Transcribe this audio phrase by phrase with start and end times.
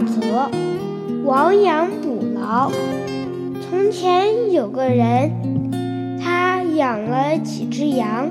[0.00, 0.50] 则，
[1.24, 2.70] 亡羊补牢。
[3.68, 8.30] 从前有个人，他养了几只羊。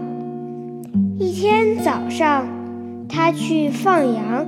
[1.20, 2.46] 一天早上，
[3.10, 4.46] 他去放羊，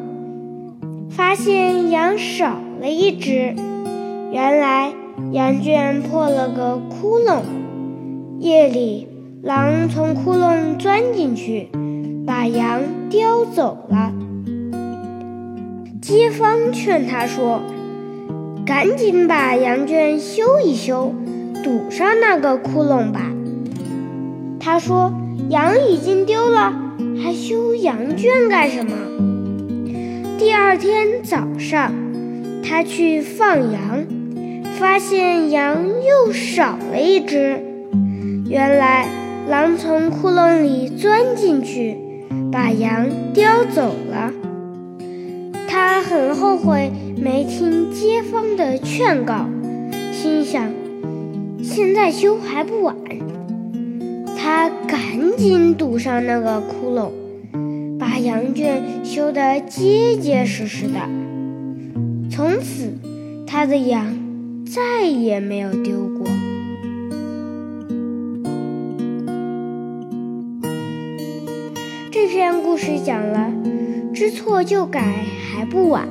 [1.09, 3.55] 发现羊少了一只。
[4.31, 4.91] 原来
[5.31, 7.41] 羊圈破了个窟窿，
[8.39, 9.07] 夜里
[9.41, 11.69] 狼从窟窿钻进去，
[12.25, 14.13] 把羊叼走了。
[16.09, 17.61] 街坊劝他说
[18.65, 21.13] ：“赶紧把羊圈修一修，
[21.63, 23.31] 堵上那个窟窿吧。”
[24.59, 25.13] 他说
[25.51, 26.73] ：“羊已经丢了，
[27.23, 28.91] 还修羊圈干什么？”
[30.39, 31.93] 第二天早上，
[32.63, 34.03] 他去放羊。
[34.79, 37.61] 发现羊又少了一只，
[38.49, 39.07] 原来
[39.47, 41.99] 狼从窟窿里钻进去，
[42.51, 44.33] 把羊叼走了。
[46.59, 49.45] 会没听街坊的劝告，
[50.11, 50.71] 心想
[51.63, 52.95] 现在修还不晚。
[54.37, 57.09] 他赶紧堵上那个窟窿，
[57.97, 60.99] 把羊圈修得结结实实的。
[62.29, 62.93] 从此，
[63.47, 64.29] 他的羊。
[64.71, 66.27] 再也没有丢过。
[72.11, 73.51] 这篇故事讲了，
[74.13, 76.07] 知错就改还不晚。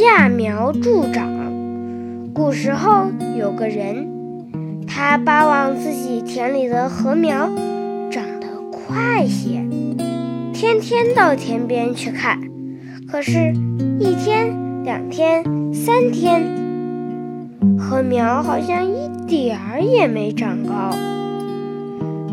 [0.00, 1.28] 揠苗助长。
[2.32, 4.08] 古时候有个人。
[4.86, 7.50] 他巴望自己田里的禾苗
[8.10, 9.62] 长得快些，
[10.54, 12.40] 天天到田边去看。
[13.06, 13.52] 可是，
[13.98, 16.42] 一天、两天、三天，
[17.78, 20.90] 禾苗好像一点儿也没长高。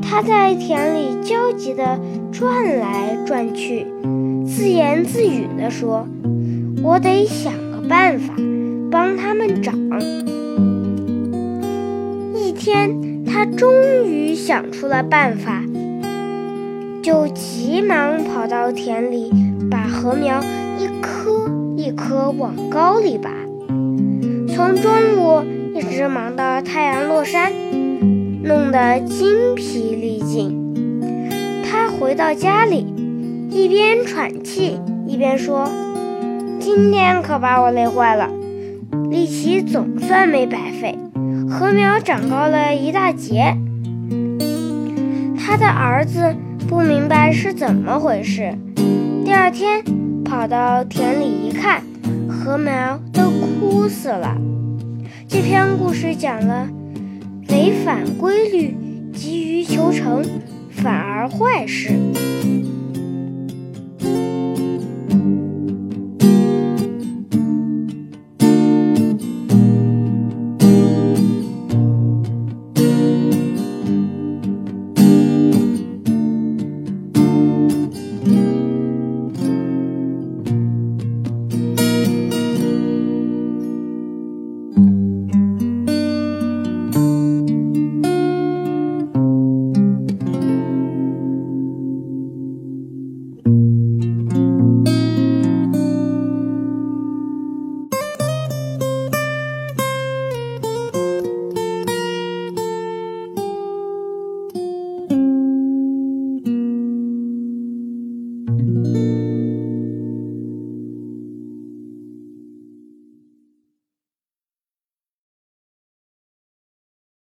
[0.01, 1.99] 他在田里焦急地
[2.31, 3.85] 转来转去，
[4.45, 6.07] 自言自语地说
[6.81, 7.53] ：“我得想
[7.87, 8.33] 办法，
[8.91, 9.75] 帮它们长。”
[12.35, 13.71] 一天，他终
[14.05, 15.63] 于想出了办法，
[17.01, 19.31] 就急忙跑到田里，
[19.69, 20.41] 把禾苗
[20.77, 23.31] 一颗一颗往高里拔，
[24.47, 25.43] 从中午
[25.75, 27.51] 一直忙到太阳落山，
[28.43, 30.57] 弄得精疲力尽。
[31.63, 32.87] 他回到家里，
[33.51, 35.69] 一边喘气一边说
[36.69, 38.29] ：“今天可把我累坏了，
[39.09, 40.99] 力气总算没白费。”
[41.49, 43.55] 禾苗长高了一大截，
[45.39, 46.35] 他的儿子
[46.67, 48.53] 不明白是怎么回事。
[49.23, 49.81] 第二天
[50.25, 51.83] 跑到田里一看，
[52.27, 54.35] 禾苗都枯死了。
[55.25, 56.67] 这篇故事讲了
[57.47, 58.75] 违反规律、
[59.13, 60.21] 急于求成，
[60.69, 61.91] 反而坏事。